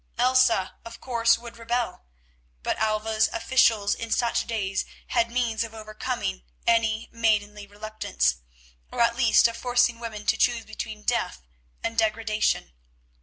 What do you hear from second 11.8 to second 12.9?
and degradation.